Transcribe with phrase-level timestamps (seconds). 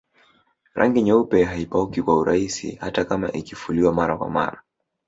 [0.73, 4.61] Rangi nyeupe haipauki kwa urahisi hata kama ikifuliwa mara kwa mara